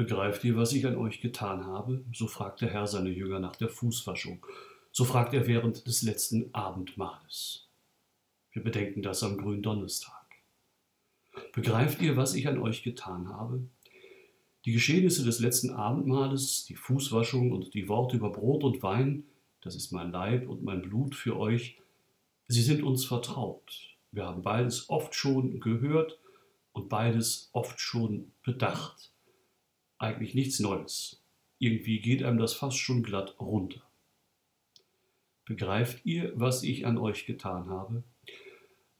[0.00, 2.02] Begreift ihr, was ich an euch getan habe?
[2.14, 4.46] So fragt der Herr seine Jünger nach der Fußwaschung.
[4.92, 7.68] So fragt er während des letzten Abendmahles.
[8.50, 10.24] Wir bedenken das am Gründonnerstag.
[11.52, 13.68] Begreift ihr, was ich an euch getan habe?
[14.64, 19.24] Die Geschehnisse des letzten Abendmahles, die Fußwaschung und die Worte über Brot und Wein,
[19.60, 21.76] das ist mein Leib und mein Blut für euch,
[22.48, 23.98] sie sind uns vertraut.
[24.12, 26.18] Wir haben beides oft schon gehört
[26.72, 29.10] und beides oft schon bedacht.
[30.00, 31.20] Eigentlich nichts Neues.
[31.58, 33.82] Irgendwie geht einem das fast schon glatt runter.
[35.44, 38.02] Begreift ihr, was ich an euch getan habe?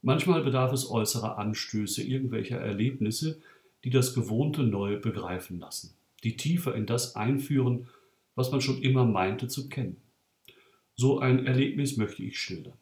[0.02, 3.40] Manchmal bedarf es äußerer Anstöße, irgendwelcher Erlebnisse,
[3.82, 7.88] die das Gewohnte neu begreifen lassen, die tiefer in das einführen,
[8.34, 9.96] was man schon immer meinte zu kennen.
[10.96, 12.76] So ein Erlebnis möchte ich schildern.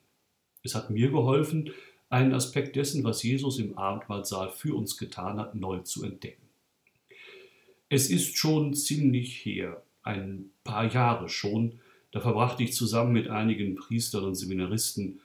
[0.65, 1.71] Es hat mir geholfen,
[2.09, 6.48] einen Aspekt dessen, was Jesus im Abendmahlsaal für uns getan hat, neu zu entdecken.
[7.91, 11.81] Es ist schon ziemlich her, ein paar Jahre schon,
[12.13, 15.21] da verbrachte ich zusammen mit einigen Priestern und Seminaristen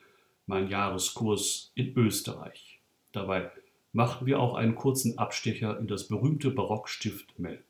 [0.46, 2.80] meinen Jahreskurs in Österreich.
[3.12, 3.50] Dabei
[3.92, 7.64] machten wir auch einen kurzen Abstecher in das berühmte Barockstift Melk.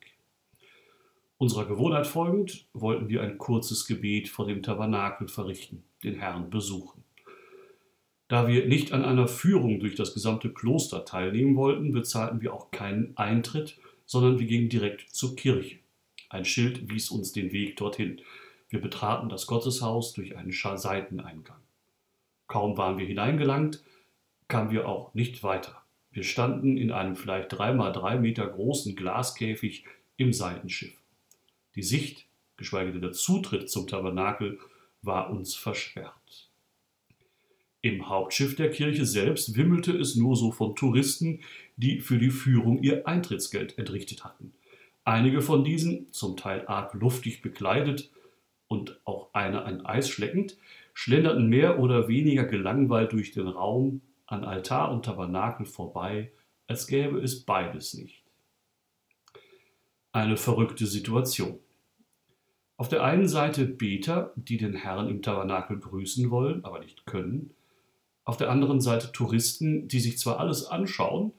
[1.37, 7.03] Unserer Gewohnheit folgend wollten wir ein kurzes Gebet vor dem Tabernakel verrichten, den Herrn besuchen.
[8.29, 12.71] Da wir nicht an einer Führung durch das gesamte Kloster teilnehmen wollten, bezahlten wir auch
[12.71, 15.79] keinen Eintritt, sondern wir gingen direkt zur Kirche.
[16.29, 18.21] Ein Schild wies uns den Weg dorthin.
[18.69, 21.61] Wir betraten das Gotteshaus durch einen Seiteneingang.
[22.47, 23.83] Kaum waren wir hineingelangt,
[24.47, 25.81] kamen wir auch nicht weiter.
[26.11, 29.85] Wir standen in einem vielleicht dreimal drei Meter großen Glaskäfig
[30.17, 30.95] im Seitenschiff.
[31.75, 32.25] Die Sicht,
[32.57, 34.59] geschweige denn der Zutritt zum Tabernakel,
[35.01, 36.49] war uns versperrt.
[37.85, 41.41] Im Hauptschiff der Kirche selbst wimmelte es nur so von Touristen,
[41.77, 44.55] die für die Führung ihr Eintrittsgeld entrichtet hatten.
[45.03, 48.09] Einige von diesen, zum Teil arg luftig bekleidet
[48.67, 50.57] und auch einer ein Eis schleckend,
[50.95, 56.31] schlenderten mehr oder weniger gelangweilt durch den Raum an Altar und Tabernakel vorbei,
[56.65, 58.23] als gäbe es beides nicht.
[60.11, 61.59] Eine verrückte Situation.
[62.77, 67.54] Auf der einen Seite Beter, die den Herrn im Tabernakel grüßen wollen, aber nicht können.
[68.25, 71.31] Auf der anderen Seite Touristen, die sich zwar alles anschauen,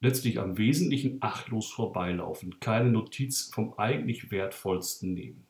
[0.00, 5.46] letztlich am Wesentlichen achtlos vorbeilaufen, keine Notiz vom eigentlich Wertvollsten nehmen.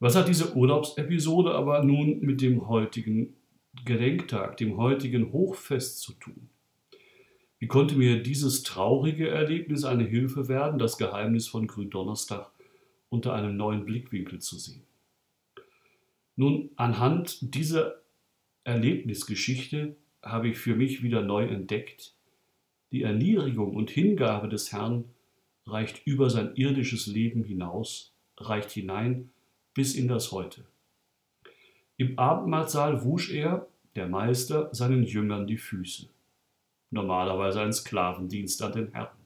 [0.00, 3.36] Was hat diese Urlaubsepisode aber nun mit dem heutigen
[3.84, 6.50] Gedenktag, dem heutigen Hochfest zu tun?
[7.60, 12.50] Wie konnte mir dieses traurige Erlebnis eine Hilfe werden, das Geheimnis von Gründonnerstag
[13.08, 14.82] unter einem neuen Blickwinkel zu sehen?
[16.34, 18.01] Nun, anhand dieser
[18.64, 22.14] Erlebnisgeschichte habe ich für mich wieder neu entdeckt,
[22.92, 25.04] die Erniedrigung und Hingabe des Herrn
[25.66, 29.30] reicht über sein irdisches Leben hinaus, reicht hinein
[29.74, 30.64] bis in das Heute.
[31.96, 36.08] Im Abendmahlsaal wusch er, der Meister, seinen Jüngern die Füße.
[36.90, 39.16] Normalerweise ein Sklavendienst an den Herrn.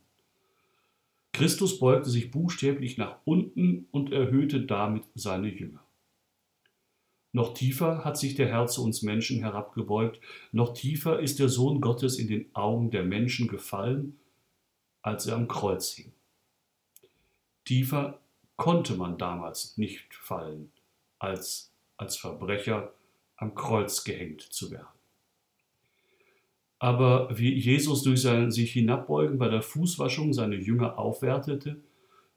[1.33, 5.86] Christus beugte sich buchstäblich nach unten und erhöhte damit seine Jünger.
[7.37, 11.83] Noch tiefer hat sich der Herr zu uns Menschen herabgebeugt, noch tiefer ist der Sohn
[11.83, 14.19] Gottes in den Augen der Menschen gefallen,
[15.03, 16.15] als er am Kreuz hing.
[17.67, 18.23] Tiefer
[18.57, 20.73] konnte man damals nicht fallen,
[21.19, 22.95] als als Verbrecher
[23.37, 24.89] am Kreuz gehängt zu werden.
[26.79, 31.83] Aber wie Jesus durch sein sich hinabbeugen bei der Fußwaschung seine Jünger aufwertete,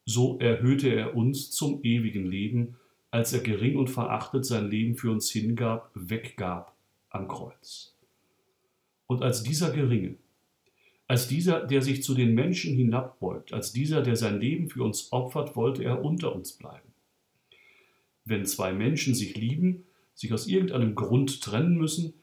[0.04, 2.76] so erhöhte er uns zum ewigen Leben,
[3.12, 6.76] als er gering und verachtet sein Leben für uns hingab, weggab
[7.10, 7.96] am Kreuz.
[9.08, 10.16] Und als dieser Geringe,
[11.08, 15.12] als dieser, der sich zu den Menschen hinabbeugt, als dieser, der sein Leben für uns
[15.12, 16.94] opfert, wollte er unter uns bleiben.
[18.26, 22.14] Wenn zwei Menschen sich lieben, sich aus irgendeinem Grund trennen müssen,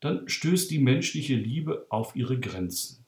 [0.00, 3.04] dann stößt die menschliche Liebe auf ihre Grenzen.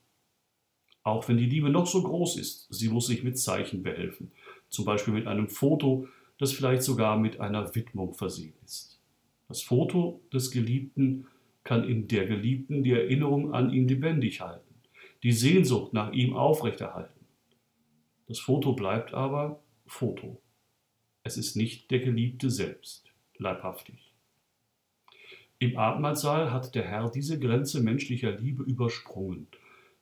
[1.02, 4.30] Auch wenn die Liebe noch so groß ist, sie muss sich mit Zeichen behelfen,
[4.68, 6.06] zum Beispiel mit einem Foto,
[6.38, 9.00] das vielleicht sogar mit einer Widmung versehen ist.
[9.48, 11.26] Das Foto des Geliebten
[11.62, 14.74] kann in der Geliebten die Erinnerung an ihn lebendig halten
[15.24, 17.24] die Sehnsucht nach ihm aufrechterhalten.
[18.28, 20.40] Das Foto bleibt aber Foto.
[21.22, 24.12] Es ist nicht der Geliebte selbst, leibhaftig.
[25.58, 29.46] Im Abendmahlsaal hat der Herr diese Grenze menschlicher Liebe übersprungen,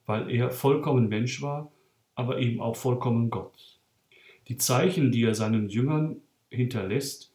[0.06, 1.70] weil er vollkommen Mensch war,
[2.16, 3.80] aber eben auch vollkommen Gott.
[4.48, 6.16] Die Zeichen, die er seinen Jüngern
[6.50, 7.32] hinterlässt,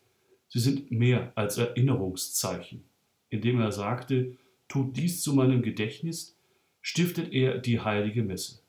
[0.50, 2.84] sie sind mehr als Erinnerungszeichen,
[3.30, 4.38] indem er sagte,
[4.68, 6.38] tut dies zu meinem Gedächtnis,
[6.82, 8.60] stiftet er die heilige Messe.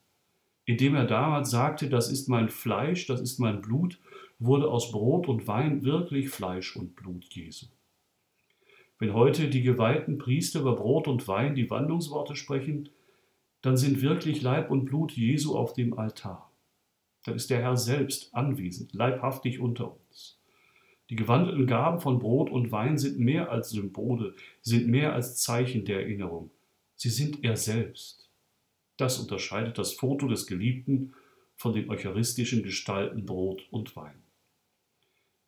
[0.64, 3.98] Indem er damals sagte, das ist mein Fleisch, das ist mein Blut,
[4.38, 7.66] wurde aus Brot und Wein wirklich Fleisch und Blut Jesu.
[8.98, 12.88] Wenn heute die geweihten Priester über Brot und Wein die Wandlungsworte sprechen,
[13.62, 16.47] dann sind wirklich Leib und Blut Jesu auf dem Altar.
[17.28, 20.40] Dann ist der Herr selbst anwesend, leibhaftig unter uns.
[21.10, 25.84] Die gewandelten Gaben von Brot und Wein sind mehr als Symbole, sind mehr als Zeichen
[25.84, 26.50] der Erinnerung.
[26.96, 28.30] Sie sind er selbst.
[28.96, 31.12] Das unterscheidet das Foto des Geliebten
[31.54, 34.22] von den eucharistischen Gestalten Brot und Wein.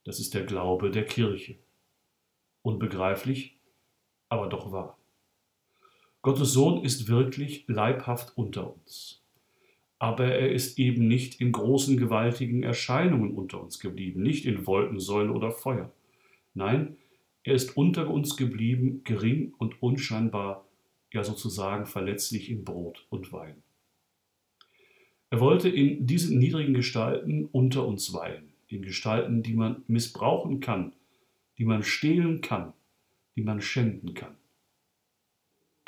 [0.05, 1.56] Das ist der Glaube der Kirche.
[2.61, 3.56] Unbegreiflich,
[4.29, 4.99] aber doch wahr.
[6.21, 9.19] Gottes Sohn ist wirklich leibhaft unter uns.
[10.00, 15.31] Aber er ist eben nicht in großen, gewaltigen Erscheinungen unter uns geblieben, nicht in Wolkensäule
[15.31, 15.93] oder Feuer.
[16.55, 16.97] Nein,
[17.44, 20.67] er ist unter uns geblieben, gering und unscheinbar,
[21.12, 23.62] ja sozusagen verletzlich in Brot und Wein.
[25.29, 30.94] Er wollte in diesen niedrigen Gestalten unter uns weilen, in Gestalten, die man missbrauchen kann,
[31.58, 32.73] die man stehlen kann,
[33.37, 34.39] die man schänden kann.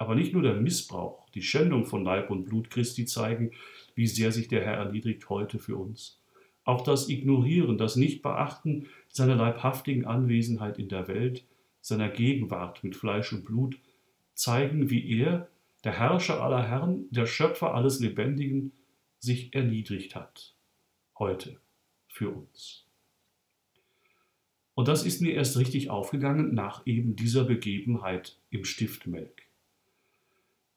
[0.03, 3.53] Aber nicht nur der Missbrauch, die Schändung von Leib und Blut Christi zeigen,
[3.95, 6.21] wie sehr sich der Herr erniedrigt heute für uns.
[6.65, 11.45] Auch das Ignorieren, das Nichtbeachten seiner leibhaftigen Anwesenheit in der Welt,
[11.81, 13.79] seiner Gegenwart mit Fleisch und Blut,
[14.35, 15.47] zeigen, wie er,
[15.85, 18.73] der Herrscher aller Herren, der Schöpfer alles Lebendigen,
[19.21, 20.57] sich erniedrigt hat.
[21.17, 21.61] Heute
[22.09, 22.87] für uns.
[24.75, 29.43] Und das ist mir erst richtig aufgegangen nach eben dieser Begebenheit im Stift Melk.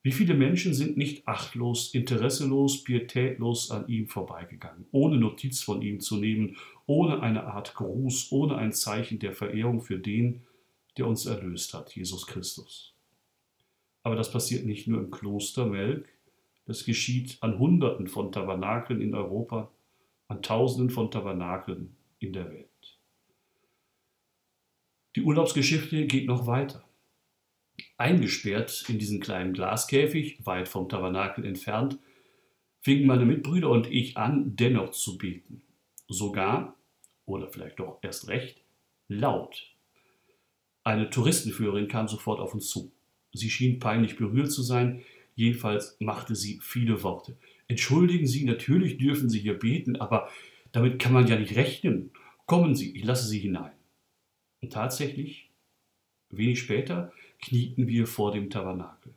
[0.06, 6.00] Wie viele Menschen sind nicht achtlos, interesselos, pietätlos an ihm vorbeigegangen, ohne Notiz von ihm
[6.00, 10.44] zu nehmen, ohne eine Art Gruß, ohne ein Zeichen der Verehrung für den,
[11.00, 12.94] der uns erlöst hat, Jesus Christus.
[14.04, 16.08] Aber das passiert nicht nur im Kloster Melk,
[16.68, 19.72] das geschieht an Hunderten von Tabernakeln in Europa,
[20.28, 23.00] an Tausenden von Tabernakeln in der Welt.
[25.16, 26.85] Die Urlaubsgeschichte geht noch weiter
[27.98, 31.98] eingesperrt in diesen kleinen Glaskäfig, weit vom Tabernakel entfernt,
[32.82, 35.62] fingen meine Mitbrüder und ich an, dennoch zu beten.
[36.08, 36.78] Sogar,
[37.26, 38.62] oder vielleicht doch erst recht,
[39.08, 39.76] laut.
[40.84, 42.92] Eine Touristenführerin kam sofort auf uns zu.
[43.34, 45.04] Sie schien peinlich berührt zu sein,
[45.34, 47.38] jedenfalls machte sie viele Worte.
[47.68, 50.30] Entschuldigen Sie, natürlich dürfen Sie hier beten, aber
[50.72, 52.12] damit kann man ja nicht rechnen.
[52.46, 53.72] Kommen Sie, ich lasse Sie hinein.
[54.62, 55.50] Und tatsächlich,
[56.30, 59.14] wenig später, knieten wir vor dem Tabernakel.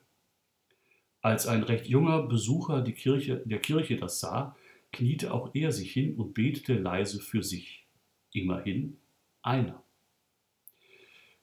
[1.21, 4.57] Als ein recht junger Besucher Kirche, der Kirche das sah,
[4.93, 7.87] kniete auch er sich hin und betete leise für sich.
[8.33, 8.99] Immerhin
[9.43, 9.83] einer.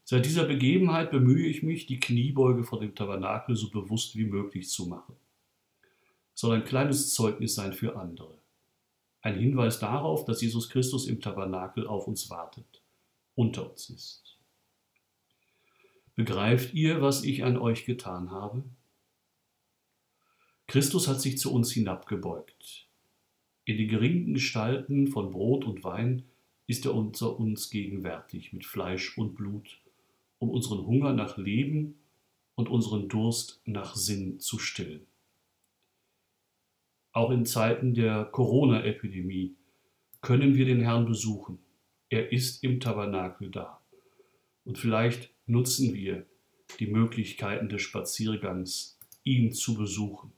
[0.04, 4.69] Seit dieser Begebenheit bemühe ich mich, die Kniebeuge vor dem Tabernakel so bewusst wie möglich
[4.69, 5.16] zu machen.
[6.36, 8.38] Es soll ein kleines Zeugnis sein für andere.
[9.22, 12.83] Ein Hinweis darauf, dass Jesus Christus im Tabernakel auf uns wartet,
[13.33, 14.35] unter uns ist.
[16.15, 18.63] Begreift ihr, was ich an euch getan habe?
[20.67, 22.88] Christus hat sich zu uns hinabgebeugt.
[23.65, 26.23] In den geringen Gestalten von Brot und Wein
[26.67, 29.81] ist er unter uns gegenwärtig mit Fleisch und Blut,
[30.39, 31.95] um unseren Hunger nach Leben
[32.56, 35.06] und unseren Durst nach Sinn zu stillen.
[37.12, 39.56] Auch in Zeiten der Corona-Epidemie
[40.22, 41.60] können wir den Herrn besuchen.
[42.10, 43.81] Er ist im Tabernakel da.
[44.65, 46.25] Und vielleicht nutzen wir
[46.79, 50.34] die Möglichkeiten des Spaziergangs, ihn zu besuchen,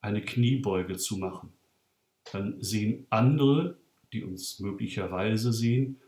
[0.00, 1.52] eine Kniebeuge zu machen.
[2.32, 3.80] Dann sehen andere,
[4.12, 6.00] die uns möglicherweise sehen,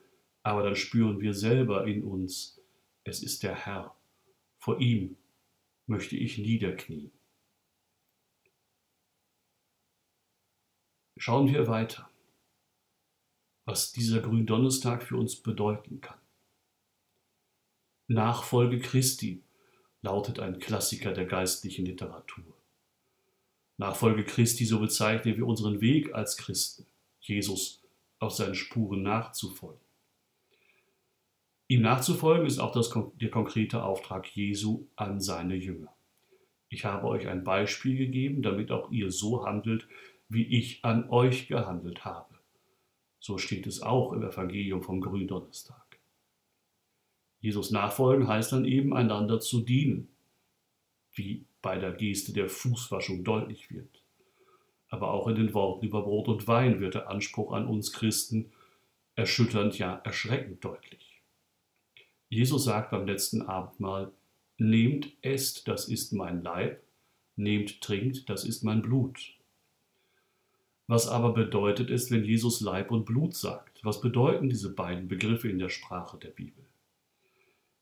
[0.43, 2.61] aber dann spüren wir selber in uns,
[3.05, 3.97] es ist der Herr.
[4.59, 5.17] Vor ihm
[5.87, 7.11] möchte ich niederknien.
[11.17, 12.09] Schauen wir weiter,
[13.65, 16.21] was dieser Gründonnerstag für uns bedeuten kann.
[18.11, 19.43] Nachfolge Christi
[20.01, 22.57] lautet ein Klassiker der geistlichen Literatur.
[23.77, 26.87] Nachfolge Christi, so bezeichnen wir unseren Weg als Christen,
[27.21, 27.83] Jesus
[28.19, 29.85] auf seinen Spuren nachzufolgen.
[31.69, 35.95] Ihm nachzufolgen ist auch das, der konkrete Auftrag Jesu an seine Jünger.
[36.71, 39.87] Ich habe euch ein Beispiel gegeben, damit auch ihr so handelt,
[40.31, 42.35] wie ich an euch gehandelt habe.
[43.21, 45.88] So steht es auch im Evangelium vom Gründonnerstag.
[47.41, 50.09] Jesus nachfolgen heißt dann eben, einander zu dienen,
[51.13, 54.03] wie bei der Geste der Fußwaschung deutlich wird.
[54.89, 58.53] Aber auch in den Worten über Brot und Wein wird der Anspruch an uns Christen
[59.15, 61.21] erschütternd, ja erschreckend deutlich.
[62.29, 64.13] Jesus sagt beim letzten Abendmahl,
[64.61, 66.83] Nehmt, esst, das ist mein Leib,
[67.37, 69.35] nehmt, trinkt, das ist mein Blut.
[70.89, 73.85] Was aber bedeutet es, wenn Jesus Leib und Blut sagt?
[73.85, 76.68] Was bedeuten diese beiden Begriffe in der Sprache der Bibel?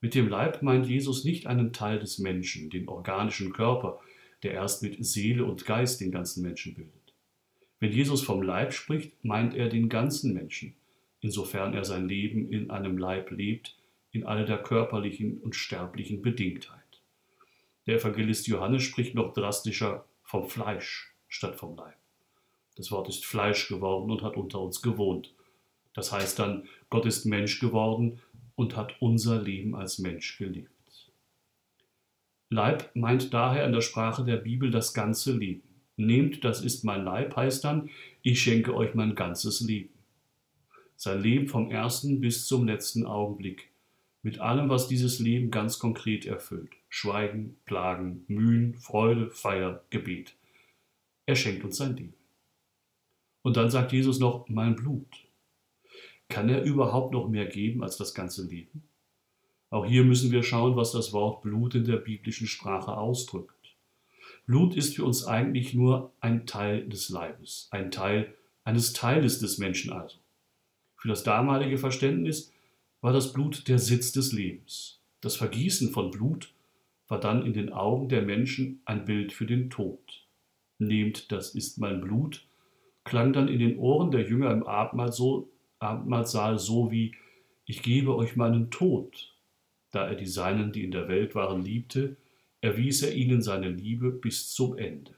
[0.01, 4.01] Mit dem Leib meint Jesus nicht einen Teil des Menschen, den organischen Körper,
[4.43, 7.15] der erst mit Seele und Geist den ganzen Menschen bildet.
[7.81, 10.75] Wenn Jesus vom Leib spricht, meint er den ganzen Menschen,
[11.21, 13.77] insofern er sein Leben in einem Leib lebt,
[14.13, 16.81] in all der körperlichen und sterblichen Bedingtheit.
[17.87, 21.97] Der Evangelist Johannes spricht noch drastischer vom Fleisch statt vom Leib.
[22.77, 25.35] Das Wort ist Fleisch geworden und hat unter uns gewohnt.
[25.95, 28.21] Das heißt dann, Gott ist Mensch geworden
[28.57, 30.71] und hat unser Leben als Mensch gelebt.
[32.49, 35.63] Leib meint daher in der Sprache der Bibel das ganze Leben.
[35.97, 37.91] Nehmt, das ist mein Leib, heißt dann,
[38.23, 39.91] ich schenke euch mein ganzes Leben.
[40.97, 43.71] Sein Leben vom ersten bis zum letzten Augenblick,
[44.23, 46.71] mit allem, was dieses Leben ganz konkret erfüllt.
[46.89, 50.35] Schweigen, Plagen, Mühen, Freude, Feier, Gebet.
[51.27, 52.15] Er schenkt uns sein Leben.
[53.43, 55.26] Und dann sagt Jesus noch, mein Blut.
[56.29, 58.83] Kann er überhaupt noch mehr geben als das ganze Leben?
[59.71, 63.77] Auch hier müssen wir schauen, was das Wort Blut in der biblischen Sprache ausdrückt.
[64.47, 69.59] Blut ist für uns eigentlich nur ein Teil des Leibes, ein Teil eines Teiles des
[69.59, 70.19] Menschen also.
[70.97, 72.53] Für das damalige Verständnis
[73.01, 75.01] war das Blut der Sitz des Lebens.
[75.21, 76.53] Das Vergießen von Blut
[77.09, 80.27] war dann in den Augen der Menschen ein Bild für den Tod.
[80.79, 82.47] Nehmt, das ist mein Blut,
[83.05, 87.15] klang dann in den Ohren der Jünger im Abendmahl so, Abendmahlsaal so wie
[87.65, 89.35] Ich gebe euch meinen Tod.
[89.91, 92.17] Da er die Seinen, die in der Welt waren, liebte,
[92.61, 95.15] erwies er ihnen seine Liebe bis zum Ende.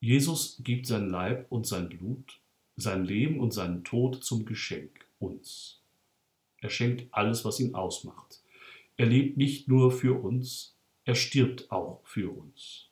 [0.00, 2.40] Jesus gibt sein Leib und sein Blut,
[2.76, 5.82] sein Leben und seinen Tod zum Geschenk uns.
[6.58, 8.40] Er schenkt alles, was ihn ausmacht.
[8.96, 12.89] Er lebt nicht nur für uns, er stirbt auch für uns.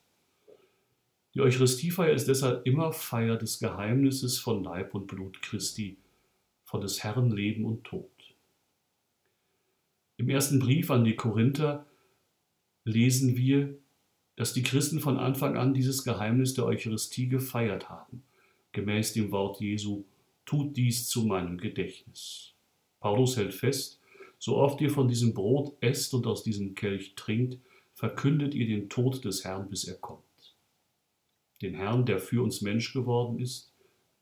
[1.38, 5.97] Die Eucharistiefeier ist deshalb immer Feier des Geheimnisses von Leib und Blut Christi,
[6.64, 8.11] von des Herrn Leben und Tod.
[10.16, 11.87] Im ersten Brief an die Korinther
[12.83, 13.73] lesen wir,
[14.35, 18.25] dass die Christen von Anfang an dieses Geheimnis der Eucharistie gefeiert haben,
[18.73, 20.07] gemäß dem Wort Jesu,
[20.45, 22.54] tut dies zu meinem Gedächtnis.
[22.99, 24.00] Paulus hält fest,
[24.40, 27.61] so oft ihr von diesem Brot esst und aus diesem Kelch trinkt,
[27.95, 30.28] verkündet ihr den Tod des Herrn, bis er kommt
[31.62, 33.73] den Herrn, der für uns Mensch geworden ist,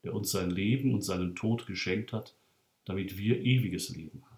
[0.02, 2.34] der uns sein Leben und seinen Tod geschenkt hat,
[2.84, 4.36] damit wir ewiges Leben haben.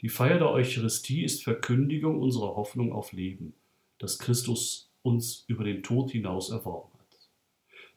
[0.00, 3.54] Die Feier der Eucharistie ist Verkündigung unserer Hoffnung auf Leben,
[3.98, 7.28] das Christus uns über den Tod hinaus erworben hat.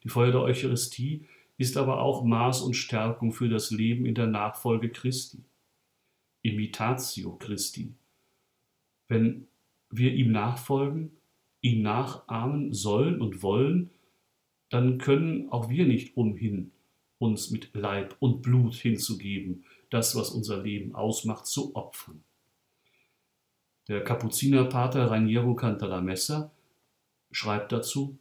[0.03, 4.27] Die Feier der Eucharistie ist aber auch Maß und Stärkung für das Leben in der
[4.27, 5.43] Nachfolge Christi.
[6.41, 7.93] Imitatio Christi.
[9.07, 9.47] Wenn
[9.91, 11.11] wir ihm nachfolgen,
[11.61, 13.91] ihn nachahmen sollen und wollen,
[14.69, 16.71] dann können auch wir nicht umhin,
[17.19, 22.23] uns mit Leib und Blut hinzugeben, das, was unser Leben ausmacht, zu opfern.
[23.87, 26.51] Der Kapuzinerpater Raniero Cantalamessa
[27.31, 28.17] schreibt dazu,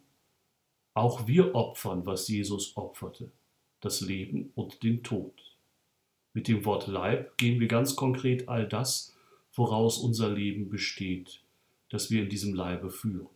[0.93, 3.31] auch wir opfern, was Jesus opferte,
[3.79, 5.33] das Leben und den Tod.
[6.33, 9.15] Mit dem Wort Leib gehen wir ganz konkret all das,
[9.53, 11.40] woraus unser Leben besteht,
[11.91, 13.29] das wir in diesem Leibe führen.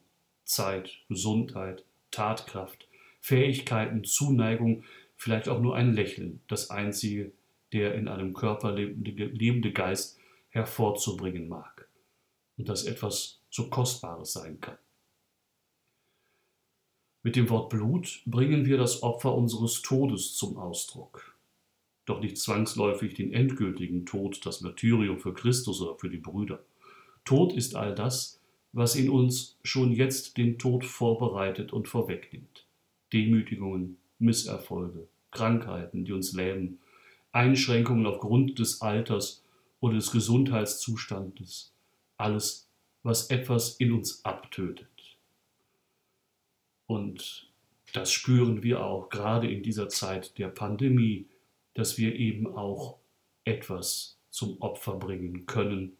[0.45, 2.87] Zeit, Gesundheit, Tatkraft,
[3.19, 4.83] Fähigkeiten, Zuneigung,
[5.17, 7.31] vielleicht auch nur ein Lächeln, das einzige,
[7.73, 10.17] der in einem Körper lebende, Geist
[10.49, 11.87] hervorzubringen mag
[12.57, 14.77] und das etwas so Kostbares sein kann.
[17.23, 21.35] Mit dem Wort Blut bringen wir das Opfer unseres Todes zum Ausdruck.
[22.05, 26.63] Doch nicht zwangsläufig den endgültigen Tod, das Martyrium für Christus oder für die Brüder.
[27.25, 28.34] Tod ist all das,
[28.75, 32.65] was in uns schon jetzt den Tod vorbereitet und vorwegnimmt.
[33.13, 36.79] Demütigungen, Misserfolge, Krankheiten, die uns lähmen,
[37.31, 39.41] Einschränkungen aufgrund des Alters
[39.79, 41.73] oder des Gesundheitszustandes,
[42.17, 42.67] alles,
[43.01, 45.17] was etwas in uns abtötet.
[46.85, 47.49] Und
[47.93, 51.27] das spüren wir auch gerade in dieser Zeit der Pandemie,
[51.75, 52.97] dass wir eben auch
[53.45, 55.95] etwas zum Opfer bringen können,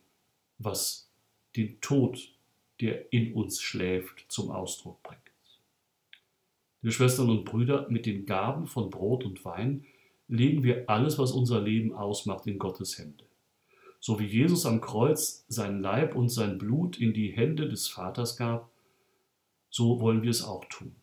[0.58, 1.10] was
[1.56, 2.35] den Tod
[2.82, 5.22] der in uns schläft, zum Ausdruck bringt.
[6.82, 9.86] Liebe Schwestern und Brüder, mit den Gaben von Brot und Wein
[10.28, 13.24] legen wir alles, was unser Leben ausmacht, in Gottes Hände.
[14.00, 18.38] So wie Jesus am Kreuz sein Leib und sein Blut in die Hände des Vaters
[18.38, 18.70] gab,
[19.70, 20.96] so wollen wir es auch tun.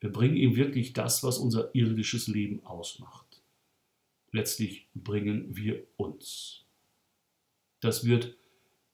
[0.00, 3.40] Wir bringen ihm wirklich das, was unser irdisches Leben ausmacht.
[4.32, 6.64] Letztlich bringen wir uns.
[7.80, 8.36] Das wird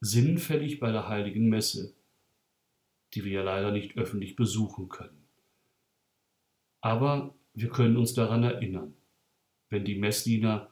[0.01, 1.95] sinnfällig bei der heiligen Messe,
[3.15, 5.25] die wir ja leider nicht öffentlich besuchen können.
[6.81, 8.95] Aber wir können uns daran erinnern,
[9.71, 10.71] wenn die Messdiener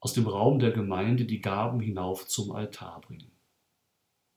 [0.00, 3.30] aus dem Raum der Gemeinde die Gaben hinauf zum Altar bringen.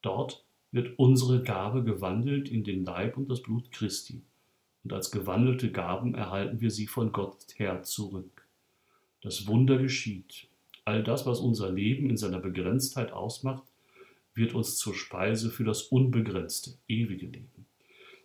[0.02, 4.24] Dort wird unsere Gabe gewandelt in den Leib und das Blut Christi,
[4.84, 8.48] und als gewandelte Gaben erhalten wir sie von Gott her zurück.
[9.22, 10.50] Das Wunder geschieht.
[10.84, 13.64] All das, was unser Leben in seiner Begrenztheit ausmacht,
[14.36, 17.66] wird uns zur Speise für das unbegrenzte, ewige Leben.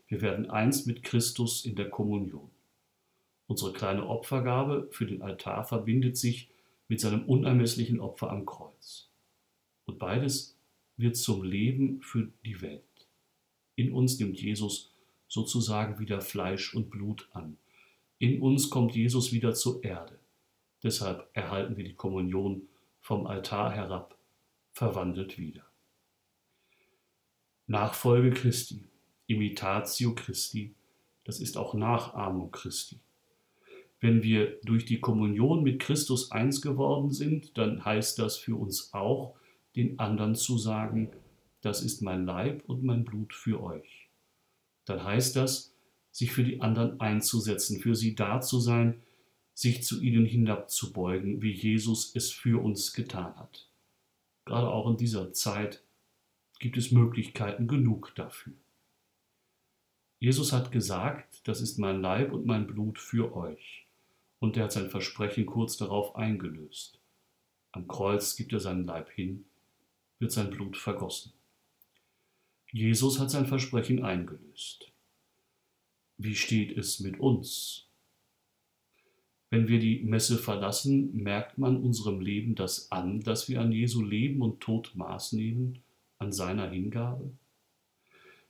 [0.06, 2.50] Wir werden eins mit Christus in der Kommunion.
[3.46, 6.48] Unsere kleine Opfergabe für den Altar verbindet sich
[6.88, 9.10] mit seinem unermesslichen Opfer am Kreuz.
[9.84, 10.56] Und beides
[10.96, 12.82] wird zum Leben für die Welt.
[13.76, 14.92] In uns nimmt Jesus
[15.28, 17.58] sozusagen wieder Fleisch und Blut an.
[18.18, 20.18] In uns kommt Jesus wieder zur Erde.
[20.82, 22.68] Deshalb erhalten wir die Kommunion
[23.00, 24.16] vom Altar herab,
[24.72, 25.67] verwandelt wieder.
[27.70, 28.88] Nachfolge Christi,
[29.26, 30.74] Imitatio Christi,
[31.24, 32.98] das ist auch Nachahmung Christi.
[34.00, 38.94] Wenn wir durch die Kommunion mit Christus eins geworden sind, dann heißt das für uns
[38.94, 39.34] auch,
[39.76, 41.10] den anderen zu sagen,
[41.60, 44.08] das ist mein Leib und mein Blut für euch.
[44.86, 45.74] Dann heißt das,
[46.10, 49.02] sich für die anderen einzusetzen, für sie da zu sein,
[49.52, 53.68] sich zu ihnen hinabzubeugen, wie Jesus es für uns getan hat.
[54.46, 55.82] Gerade auch in dieser Zeit
[56.58, 58.54] gibt es Möglichkeiten genug dafür.
[60.20, 63.86] Jesus hat gesagt, das ist mein Leib und mein Blut für euch
[64.40, 66.98] und er hat sein Versprechen kurz darauf eingelöst.
[67.72, 69.44] Am Kreuz gibt er seinen Leib hin,
[70.18, 71.32] wird sein Blut vergossen.
[72.72, 74.90] Jesus hat sein Versprechen eingelöst.
[76.16, 77.86] Wie steht es mit uns?
[79.50, 84.02] Wenn wir die Messe verlassen, merkt man unserem Leben das an, dass wir an Jesu
[84.02, 85.82] Leben und Tod Maß nehmen,
[86.18, 87.30] an seiner Hingabe?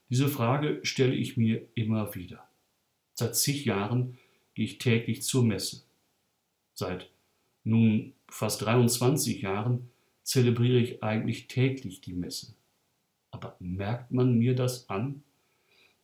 [0.09, 2.47] Diese Frage stelle ich mir immer wieder.
[3.13, 4.17] Seit zig Jahren
[4.55, 5.83] gehe ich täglich zur Messe.
[6.73, 7.09] Seit
[7.63, 9.89] nun fast 23 Jahren
[10.23, 12.53] zelebriere ich eigentlich täglich die Messe.
[13.31, 15.23] Aber merkt man mir das an?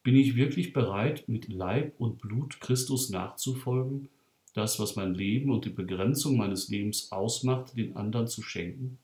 [0.03, 4.09] Bin ich wirklich bereit, mit Leib und Blut Christus nachzufolgen,
[4.53, 8.99] das, was mein Leben und die Begrenzung meines Lebens ausmacht, den anderen zu schenken?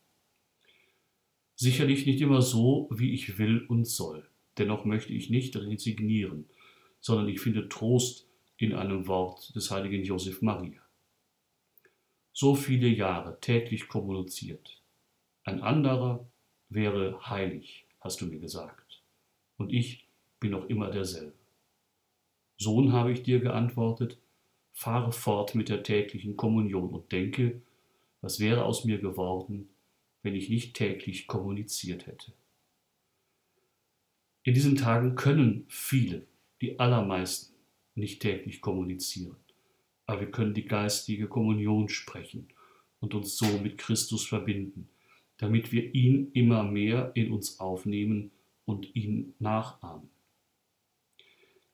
[1.61, 4.27] Sicherlich nicht immer so, wie ich will und soll.
[4.57, 6.49] Dennoch möchte ich nicht resignieren,
[6.99, 10.81] sondern ich finde Trost in einem Wort des heiligen Josef Maria.
[12.33, 14.81] So viele Jahre täglich kommuniziert.
[15.43, 16.27] Ein anderer
[16.69, 19.03] wäre heilig, hast du mir gesagt.
[19.57, 20.07] Und ich
[20.39, 21.37] bin noch immer derselbe.
[22.57, 24.17] Sohn, habe ich dir geantwortet,
[24.73, 27.61] fahre fort mit der täglichen Kommunion und denke,
[28.21, 29.69] was wäre aus mir geworden,
[30.23, 32.33] wenn ich nicht täglich kommuniziert hätte.
[34.43, 36.25] In diesen Tagen können viele,
[36.61, 37.55] die allermeisten,
[37.95, 39.35] nicht täglich kommunizieren.
[40.05, 42.47] Aber wir können die geistige Kommunion sprechen
[42.99, 44.89] und uns so mit Christus verbinden,
[45.37, 48.31] damit wir ihn immer mehr in uns aufnehmen
[48.65, 50.09] und ihn nachahmen.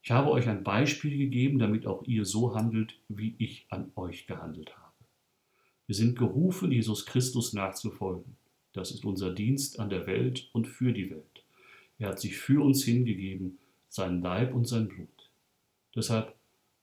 [0.01, 4.25] Ich habe euch ein Beispiel gegeben, damit auch ihr so handelt, wie ich an euch
[4.25, 4.87] gehandelt habe.
[5.88, 8.36] Wir sind gerufen, Jesus Christus nachzufolgen.
[8.73, 11.43] Das ist unser Dienst an der Welt und für die Welt.
[11.97, 13.58] Er hat sich für uns hingegeben,
[13.89, 15.32] sein Leib und sein Blut.
[15.95, 16.36] Deshalb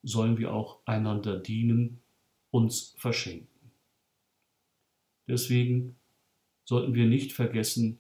[0.02, 2.00] sollen wir auch einander dienen,
[2.50, 3.48] uns verschenken.
[5.28, 5.96] Deswegen
[6.64, 7.98] sollten wir nicht vergessen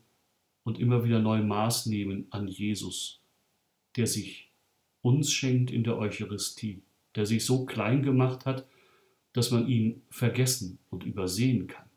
[0.64, 3.20] und immer wieder neu Maß nehmen an Jesus,
[3.96, 4.50] der sich
[5.02, 6.82] uns schenkt in der Eucharistie,
[7.14, 8.66] der sich so klein gemacht hat,
[9.34, 11.90] dass man ihn vergessen und übersehen kann.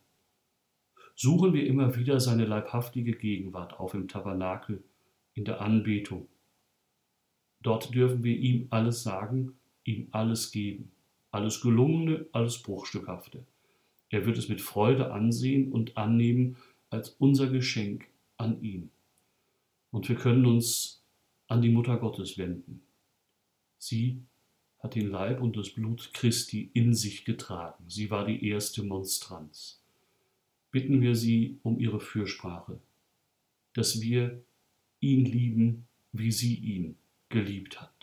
[1.16, 4.84] Suchen wir immer wieder seine leibhaftige Gegenwart auf im Tabernakel,
[5.34, 6.28] in der Anbetung,
[7.62, 10.92] Dort dürfen wir ihm alles sagen, ihm alles geben,
[11.32, 13.46] alles Gelungene, alles Bruchstückhafte.
[14.10, 16.58] Er wird es mit Freude ansehen und annehmen
[16.90, 18.90] als unser Geschenk an ihn.
[19.92, 21.04] Und wir können uns
[21.48, 22.82] an die Mutter Gottes wenden.
[23.78, 24.22] Sie
[24.80, 27.84] hat den Leib und das Blut Christi in sich getragen.
[27.88, 29.82] Sie war die erste Monstranz.
[30.72, 32.80] Bitten wir sie um ihre Fürsprache,
[33.74, 34.44] dass wir
[35.00, 36.98] ihn lieben, wie sie ihn
[37.30, 37.97] geliebt hat.